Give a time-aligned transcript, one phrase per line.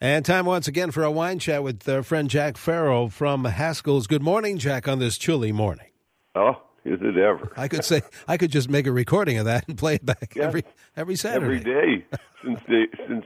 [0.00, 4.06] And time once again for a wine chat with our friend Jack Farrell from Haskell's.
[4.06, 5.86] Good morning, Jack, on this chilly morning.
[6.34, 7.50] Oh, is it ever?
[7.56, 10.34] I could say I could just make a recording of that and play it back
[10.36, 10.44] Yeah.
[10.44, 10.64] every
[10.96, 11.60] every Saturday.
[11.60, 12.06] Every day
[12.44, 13.24] since the, since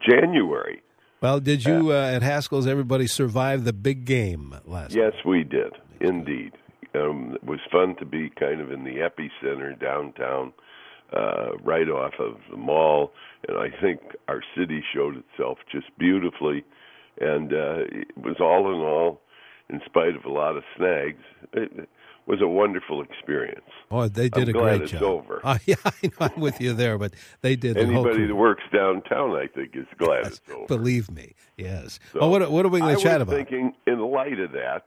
[0.00, 0.80] January.
[1.20, 2.66] Well, did you uh, at Haskell's?
[2.66, 4.94] Everybody survive the big game last.
[4.94, 6.52] Yes, we did indeed.
[6.94, 10.54] Um, it was fun to be kind of in the epicenter downtown,
[11.12, 13.12] uh, right off of the mall,
[13.48, 16.64] and I think our city showed itself just beautifully.
[17.20, 19.20] And uh, it was all in all,
[19.70, 21.88] in spite of a lot of snags, it
[22.26, 23.64] was a wonderful experience.
[23.90, 25.02] Oh, they did I'm a glad great it's job.
[25.02, 25.40] over.
[25.42, 27.76] Uh, yeah, I know, I'm with you there, but they did.
[27.76, 30.66] Anybody that works downtown, I think, is glad it's over.
[30.66, 32.00] Believe me, yes.
[32.12, 33.34] So, well, what, what are we going to chat about?
[33.34, 33.50] I was about?
[33.50, 34.82] thinking, in light of that,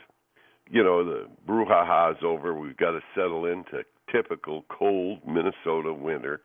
[0.69, 2.53] you know, the brouhaha's over.
[2.53, 6.41] We've got to settle into typical cold Minnesota winter.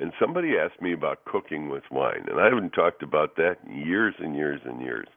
[0.00, 3.78] And somebody asked me about cooking with wine, and I haven't talked about that in
[3.84, 5.08] years and years and years.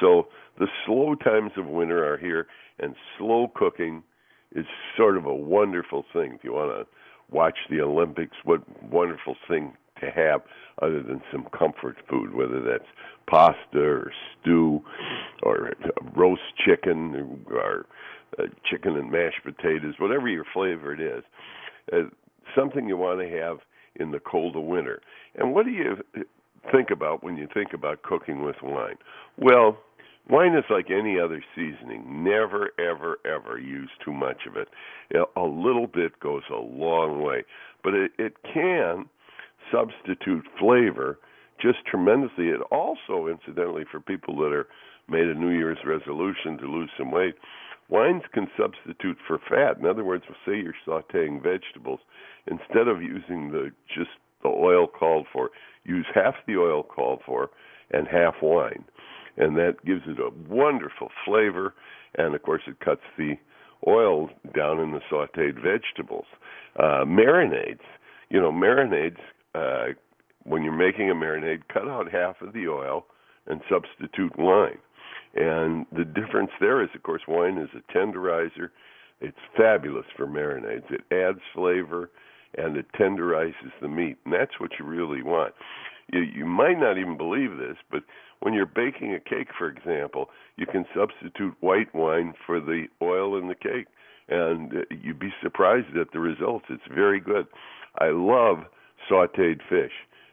[0.00, 2.46] So the slow times of winter are here,
[2.78, 4.02] and slow cooking
[4.54, 6.34] is sort of a wonderful thing.
[6.34, 8.62] If you want to watch the Olympics, what
[8.92, 10.42] wonderful thing to have
[10.80, 12.88] other than some comfort food, whether that's
[13.26, 14.82] pasta or stew
[15.42, 15.72] or
[16.14, 17.86] roast chicken or
[18.38, 21.22] uh, chicken and mashed potatoes, whatever your flavor it is.
[21.92, 22.08] Uh,
[22.56, 23.58] something you want to have
[23.96, 25.00] in the cold of winter.
[25.34, 25.96] And what do you
[26.70, 28.96] think about when you think about cooking with wine?
[29.38, 29.78] Well,
[30.30, 32.24] wine is like any other seasoning.
[32.24, 34.68] Never, ever, ever use too much of it.
[35.36, 37.44] A little bit goes a long way,
[37.82, 39.06] but it, it can
[39.70, 41.18] substitute flavor
[41.60, 42.48] just tremendously.
[42.48, 44.66] It also, incidentally, for people that are
[45.08, 47.34] made a New Year's resolution to lose some weight,
[47.92, 49.78] wines can substitute for fat.
[49.78, 52.00] In other words, say you're sautéing vegetables,
[52.46, 54.10] instead of using the just
[54.42, 55.50] the oil called for,
[55.84, 57.50] use half the oil called for
[57.90, 58.84] and half wine,
[59.36, 61.74] and that gives it a wonderful flavor.
[62.14, 63.34] And of course, it cuts the
[63.86, 66.26] oil down in the sautéed vegetables.
[66.78, 67.86] Uh, marinades,
[68.30, 69.20] you know, marinades.
[69.54, 69.92] Uh,
[70.44, 73.04] when you're making a marinade, cut out half of the oil
[73.46, 74.78] and substitute wine.
[75.34, 78.70] And the difference there is, of course, wine is a tenderizer.
[79.20, 80.90] It's fabulous for marinades.
[80.90, 82.10] It adds flavor
[82.56, 85.54] and it tenderizes the meat, and that's what you really want.
[86.12, 88.02] You, you might not even believe this, but
[88.40, 93.38] when you're baking a cake, for example, you can substitute white wine for the oil
[93.38, 93.86] in the cake,
[94.28, 96.66] and uh, you'd be surprised at the results.
[96.68, 97.46] It's very good.
[97.98, 98.64] I love
[99.10, 99.92] sautéed fish,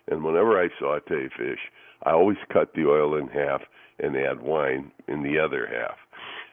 [0.10, 1.60] and whenever I saute fish,
[2.04, 3.62] I always cut the oil in half
[4.00, 5.98] and add wine in the other half.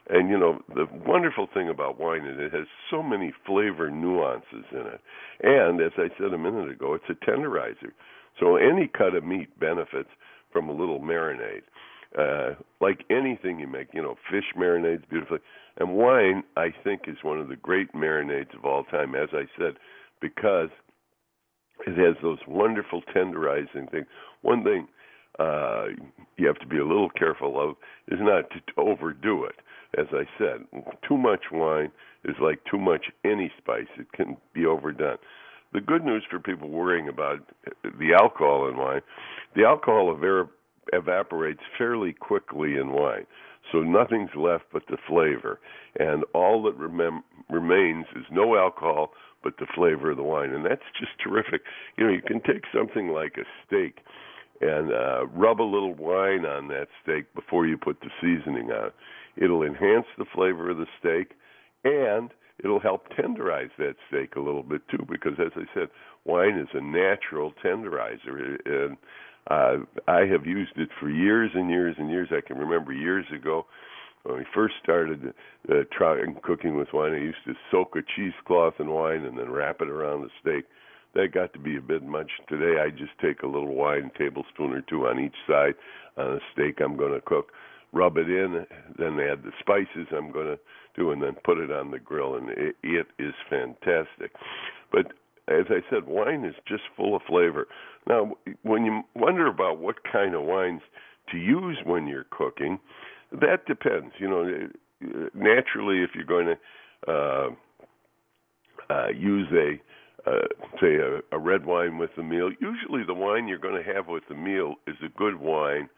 [0.09, 4.65] And you know, the wonderful thing about wine is it has so many flavor nuances
[4.71, 5.01] in it.
[5.43, 7.93] And as I said a minute ago, it's a tenderizer.
[8.39, 10.11] So any cut of meat benefits
[10.53, 11.63] from a little marinade.
[12.17, 15.41] Uh, like anything you make, you know, fish marinades beautifully.
[15.79, 19.45] And wine, I think, is one of the great marinades of all time, as I
[19.59, 19.75] said,
[20.21, 20.71] because
[21.87, 24.07] it has those wonderful tenderizing things.
[24.41, 24.89] One thing
[25.39, 25.87] uh,
[26.37, 27.77] you have to be a little careful of
[28.09, 29.57] is not to overdo it.
[29.99, 30.67] As I said,
[31.07, 31.91] too much wine
[32.25, 33.87] is like too much any spice.
[33.99, 35.19] It can be overdone.
[35.73, 37.41] The good news for people worrying about
[37.83, 39.03] the alcohol in wine,
[39.55, 40.49] the alcohol ever,
[40.93, 43.27] evaporates fairly quickly in wine.
[43.73, 45.61] So nothing's left but the flavor.
[45.99, 50.51] And all that remem- remains is no alcohol but the flavor of the wine.
[50.51, 51.63] And that's just terrific.
[51.97, 53.99] You know, you can take something like a steak
[54.61, 58.91] and uh, rub a little wine on that steak before you put the seasoning on.
[59.37, 61.33] It'll enhance the flavor of the steak
[61.85, 62.31] and
[62.63, 65.89] it'll help tenderize that steak a little bit too because as I said,
[66.25, 68.97] wine is a natural tenderizer and
[69.49, 72.29] uh, I have used it for years and years and years.
[72.33, 73.67] I can remember years ago
[74.25, 75.33] when we first started
[75.71, 77.13] uh, trying cooking with wine.
[77.13, 80.65] I used to soak a cheesecloth in wine and then wrap it around the steak.
[81.17, 82.31] That got to be a bit much.
[82.47, 85.75] Today, I just take a little wine, tablespoon or two on each side
[86.19, 87.53] on a steak I'm going to cook,
[87.95, 88.67] rub it in,
[88.99, 90.59] then add the spices I'm going to
[90.95, 94.33] do, and then put it on the grill, and it, it is fantastic.
[94.93, 95.13] But
[95.49, 97.67] as I said, wine is just full of flavor.
[98.07, 100.83] Now, when you wonder about what kind of wines
[101.33, 102.79] to use when you're cooking,
[103.33, 104.13] that depends.
[104.19, 104.69] You know,
[105.35, 106.57] naturally, if you're going
[107.07, 107.49] to uh,
[108.91, 109.81] uh, use a
[110.27, 110.47] uh,
[110.81, 114.09] say a, a red wine with the meal, usually the wine you're going to have
[114.09, 115.89] with the meal is a good wine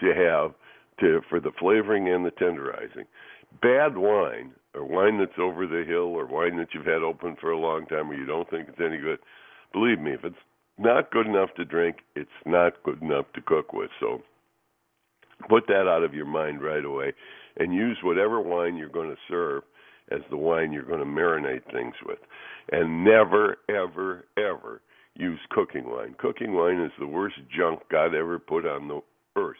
[0.00, 0.54] to have
[1.00, 3.06] to for the flavoring and the tenderizing.
[3.62, 7.50] Bad wine or wine that's over the hill or wine that you've had open for
[7.50, 9.18] a long time or you don't think it's any good,
[9.72, 10.36] believe me, if it's
[10.78, 13.90] not good enough to drink, it's not good enough to cook with.
[14.00, 14.22] So
[15.48, 17.12] Put that out of your mind right away
[17.56, 19.62] and use whatever wine you're going to serve
[20.10, 22.18] as the wine you're going to marinate things with.
[22.72, 24.80] And never, ever, ever
[25.14, 26.14] use cooking wine.
[26.18, 29.00] Cooking wine is the worst junk God ever put on the
[29.36, 29.56] earth.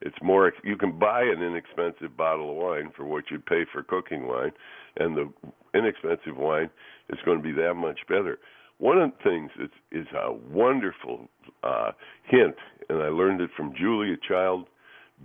[0.00, 3.82] It's more you can buy an inexpensive bottle of wine for what you pay for
[3.82, 4.52] cooking wine,
[4.96, 5.32] and the
[5.74, 6.70] inexpensive wine
[7.10, 8.38] is going to be that much better.
[8.78, 11.28] One of the things that is a wonderful
[11.64, 11.90] uh,
[12.24, 12.54] hint,
[12.88, 14.68] and I learned it from Julia Child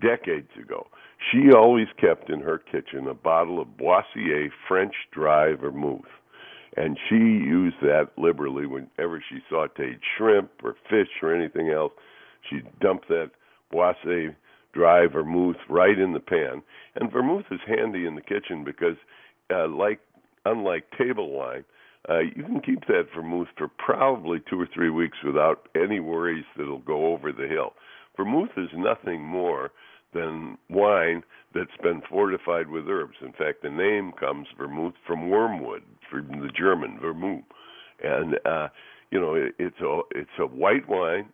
[0.01, 0.87] decades ago.
[1.31, 6.01] She always kept in her kitchen a bottle of Boissiere French dry vermouth.
[6.75, 11.93] And she used that liberally whenever she sauteed shrimp or fish or anything else.
[12.49, 13.31] She'd dump that
[13.71, 14.35] Boissiere
[14.73, 16.63] dry vermouth right in the pan.
[16.95, 18.97] And vermouth is handy in the kitchen because,
[19.53, 19.99] uh, like
[20.45, 21.63] unlike table wine,
[22.09, 26.43] uh, you can keep that vermouth for probably two or three weeks without any worries
[26.57, 27.73] that it'll go over the hill.
[28.17, 29.71] Vermouth is nothing more
[30.13, 31.23] than wine
[31.53, 33.15] that's been fortified with herbs.
[33.21, 37.43] In fact, the name comes vermouth from wormwood, from the German vermouth,
[38.01, 38.67] and uh,
[39.11, 41.29] you know it, it's a it's a white wine,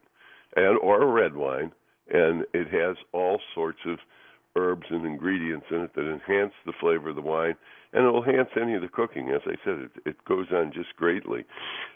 [0.55, 1.71] and or a red wine,
[2.11, 3.99] and it has all sorts of
[4.55, 7.55] herbs and ingredients in it that enhance the flavor of the wine
[7.93, 9.29] and it will enhance any of the cooking.
[9.29, 11.45] As I said, it, it goes on just greatly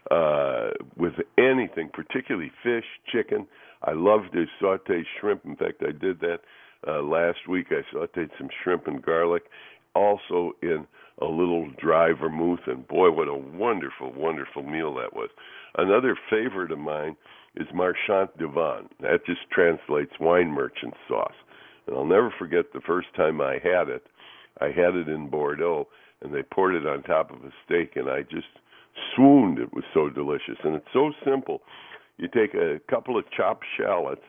[0.09, 3.47] uh, with anything, particularly fish, chicken.
[3.83, 5.45] I love to saute shrimp.
[5.45, 6.39] In fact, I did that
[6.87, 7.67] uh, last week.
[7.71, 9.43] I sauteed some shrimp and garlic,
[9.95, 10.85] also in
[11.21, 15.29] a little dry vermouth, and boy, what a wonderful, wonderful meal that was.
[15.77, 17.15] Another favorite of mine
[17.55, 18.89] is Marchand de Vin.
[19.01, 21.35] That just translates wine merchant sauce.
[21.85, 24.03] And I'll never forget the first time I had it.
[24.61, 25.87] I had it in Bordeaux,
[26.21, 28.47] and they poured it on top of a steak, and I just
[29.15, 29.59] swooned.
[29.59, 31.61] It was so delicious, and it's so simple.
[32.17, 34.21] You take a couple of chopped shallots,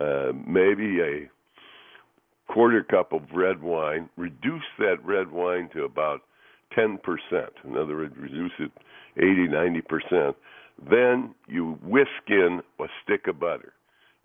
[0.00, 1.30] uh, maybe a
[2.52, 6.22] quarter cup of red wine, reduce that red wine to about
[6.76, 6.98] 10%.
[7.64, 8.72] In other words, reduce it
[9.16, 10.34] 80, 90%.
[10.90, 13.72] Then you whisk in a stick of butter.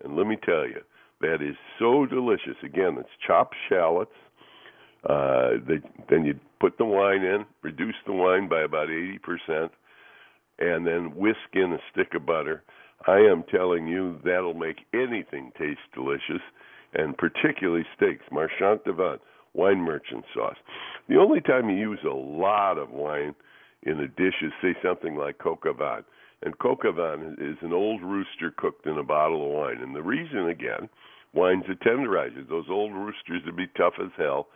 [0.02, 0.80] And let me tell you,
[1.20, 2.56] that is so delicious.
[2.62, 4.12] Again, it's chopped shallots,
[5.08, 5.78] uh, they,
[6.10, 9.70] then you put the wine in, reduce the wine by about 80%,
[10.58, 12.62] and then whisk in a stick of butter.
[13.06, 16.42] I am telling you, that'll make anything taste delicious,
[16.96, 18.24] and particularly steaks.
[18.30, 19.18] Marchand de Vin,
[19.54, 20.56] wine merchant sauce.
[21.08, 23.34] The only time you use a lot of wine
[23.82, 26.04] in a dish is, say, something like coq au vin.
[26.42, 29.82] And coq au vin is an old rooster cooked in a bottle of wine.
[29.82, 30.88] And the reason, again,
[31.34, 32.48] wine's a tenderizer.
[32.48, 34.48] Those old roosters would be tough as hell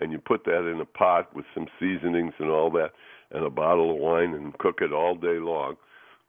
[0.00, 2.90] and you put that in a pot with some seasonings and all that,
[3.30, 5.76] and a bottle of wine, and cook it all day long.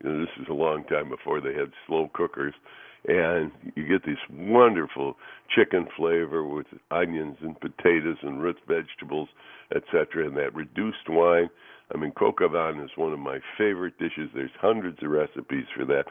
[0.03, 2.53] You know, this is a long time before they had slow cookers,
[3.07, 5.15] and you get this wonderful
[5.55, 9.29] chicken flavor with onions and potatoes and root vegetables,
[9.75, 10.27] etc.
[10.27, 11.49] And that reduced wine.
[11.93, 14.29] I mean, coq is one of my favorite dishes.
[14.33, 16.03] There's hundreds of recipes for that,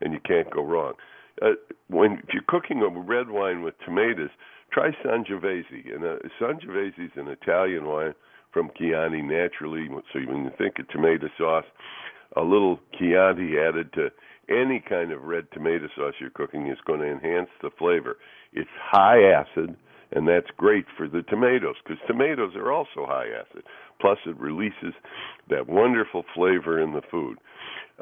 [0.00, 0.94] and you can't go wrong.
[1.40, 1.52] Uh,
[1.88, 4.30] when if you're cooking a red wine with tomatoes,
[4.72, 5.94] try Sangiovese.
[5.94, 8.14] And uh, Sangiovese is an Italian wine
[8.52, 9.88] from Chianti naturally.
[10.12, 11.64] So when you think of tomato sauce,
[12.36, 14.08] a little Chianti added to
[14.48, 18.16] any kind of red tomato sauce you're cooking is going to enhance the flavor.
[18.52, 19.76] It's high acid,
[20.12, 23.64] and that's great for the tomatoes because tomatoes are also high acid.
[24.00, 24.94] Plus, it releases
[25.48, 27.38] that wonderful flavor in the food.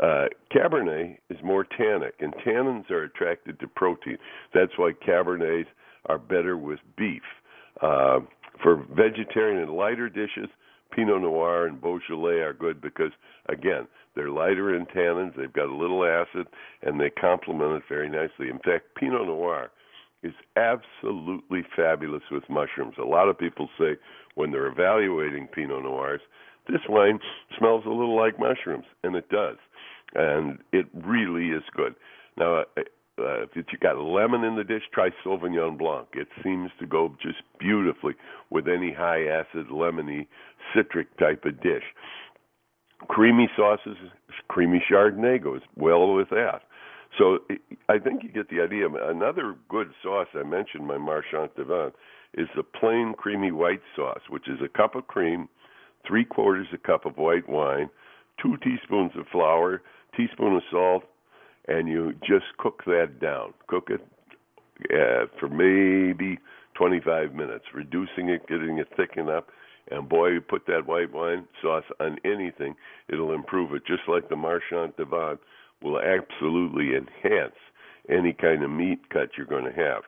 [0.03, 4.17] Uh, Cabernet is more tannic, and tannins are attracted to protein.
[4.55, 5.67] That's why Cabernets
[6.07, 7.23] are better with beef.
[7.83, 8.21] Uh,
[8.63, 10.49] for vegetarian and lighter dishes,
[10.93, 13.13] Pinot Noir and Beaujolais are good because,
[13.53, 16.47] again, they're lighter in tannins, they've got a little acid,
[16.83, 18.49] and they complement it very nicely.
[18.49, 19.71] In fact, Pinot Noir
[20.23, 22.95] is absolutely fabulous with mushrooms.
[22.99, 23.97] A lot of people say
[24.35, 26.21] when they're evaluating Pinot Noirs,
[26.69, 27.19] this wine
[27.59, 29.57] smells a little like mushrooms, and it does.
[30.15, 31.95] And it really is good.
[32.37, 36.09] Now, uh, if you've got lemon in the dish, try Sauvignon Blanc.
[36.15, 38.15] It seems to go just beautifully
[38.51, 40.27] with any high acid, lemony,
[40.75, 41.85] citric type of dish.
[43.09, 43.97] Creamy sauces,
[44.49, 46.63] creamy Chardonnay goes well with that.
[47.19, 47.39] So
[47.89, 48.87] I think you get the idea.
[48.89, 51.91] Another good sauce I mentioned, my Marchand de Vin,
[52.35, 55.49] is the plain creamy white sauce, which is a cup of cream,
[56.07, 57.91] three quarters a cup of white wine,
[58.41, 59.83] two teaspoons of flour,
[60.17, 61.05] teaspoon of salt,
[61.69, 63.53] and you just cook that down.
[63.67, 64.01] Cook it
[64.93, 66.39] uh, for maybe
[66.75, 69.49] 25 minutes, reducing it, getting it thicken up.
[69.91, 72.77] And boy, you put that white wine sauce on anything,
[73.09, 73.87] it'll improve it.
[73.87, 75.39] Just like the Marchand de Vin
[75.83, 77.55] will absolutely enhance
[78.09, 80.03] any kind of meat cut you're going to have.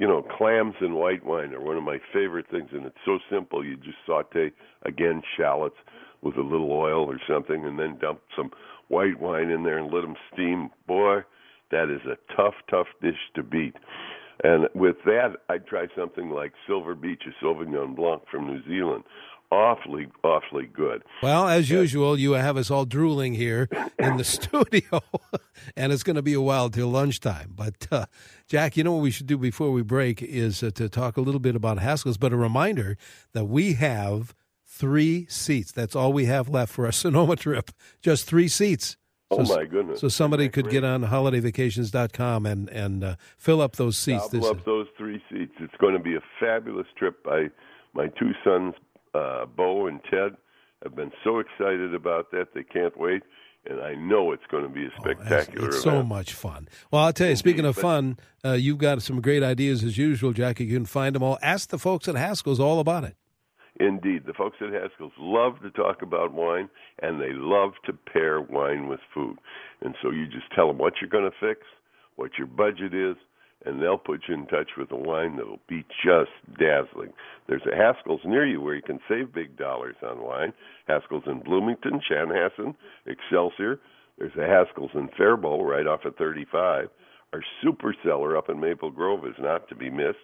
[0.00, 3.18] you know, clams and white wine are one of my favorite things, and it's so
[3.30, 3.62] simple.
[3.62, 4.50] You just saute
[4.86, 5.76] again shallots
[6.22, 8.50] with a little oil or something, and then dump some
[8.88, 10.70] white wine in there and let them steam.
[10.86, 11.18] Boy,
[11.70, 13.74] that is a tough, tough dish to beat.
[14.42, 19.04] And with that, I'd try something like Silver Beach, a Sauvignon Blanc from New Zealand.
[19.52, 21.02] Awfully, awfully good.
[21.24, 23.68] Well, as usual, you have us all drooling here
[23.98, 25.00] in the studio,
[25.76, 27.54] and it's going to be a while till lunchtime.
[27.56, 28.06] But, uh,
[28.46, 31.20] Jack, you know what we should do before we break is uh, to talk a
[31.20, 32.96] little bit about Haskell's, but a reminder
[33.32, 35.72] that we have three seats.
[35.72, 37.72] That's all we have left for our Sonoma trip.
[38.00, 38.96] Just three seats.
[39.32, 40.00] Oh my goodness!
[40.00, 40.72] So somebody could great.
[40.72, 44.28] get on holidayvacations.com and and uh, fill up those seats.
[44.28, 45.52] Fill up those three seats.
[45.60, 47.24] It's going to be a fabulous trip.
[47.26, 47.50] I,
[47.94, 48.74] my two sons,
[49.14, 50.36] uh, Bo and Ted,
[50.82, 52.48] have been so excited about that.
[52.54, 53.22] They can't wait,
[53.66, 55.64] and I know it's going to be a oh, spectacular.
[55.64, 56.68] Oh, it's, it's so much fun.
[56.90, 57.36] Well, I'll tell you.
[57.36, 60.64] speaking of fun, uh, you've got some great ideas as usual, Jackie.
[60.64, 61.38] You can find them all.
[61.40, 63.16] Ask the folks at Haskell's all about it.
[63.80, 66.68] Indeed, the folks at Haskell's love to talk about wine,
[67.00, 69.38] and they love to pair wine with food.
[69.80, 71.62] And so you just tell them what you're going to fix,
[72.16, 73.16] what your budget is,
[73.64, 77.12] and they'll put you in touch with a wine that'll be just dazzling.
[77.48, 80.52] There's a Haskell's near you where you can save big dollars on wine.
[80.86, 82.74] Haskell's in Bloomington, Chanhassen,
[83.06, 83.80] Excelsior.
[84.18, 86.88] There's a Haskell's in Faribault right off of 35.
[87.32, 90.18] Our super cellar up in Maple Grove is not to be missed.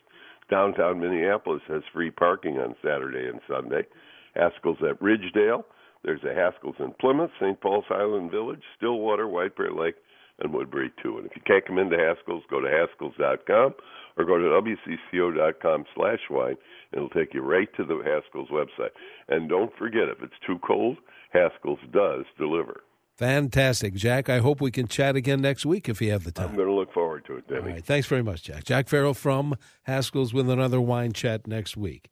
[0.51, 3.87] Downtown Minneapolis has free parking on Saturday and Sunday.
[4.35, 5.65] Haskell's at Ridgedale.
[6.05, 7.61] There's a Haskell's in Plymouth, St.
[7.61, 9.97] Paul's Highland Village, Stillwater, White Bear Lake,
[10.39, 11.19] and Woodbury too.
[11.19, 13.75] And if you can't come into Haskell's, go to Haskells.com
[14.17, 14.77] or go to
[15.15, 16.57] WCCO.com slash wine,
[16.93, 18.91] it'll take you right to the Haskell's website.
[19.29, 20.99] And don't forget, if it's too cold,
[21.33, 22.83] Haskell's does deliver.
[23.17, 23.95] Fantastic.
[23.95, 26.51] Jack, I hope we can chat again next week if you have the time.
[26.51, 27.61] I'm going to look forward to it, Denny.
[27.61, 27.85] All right.
[27.85, 28.65] Thanks very much, Jack.
[28.65, 32.05] Jack Farrell from Haskell's with another wine chat next week.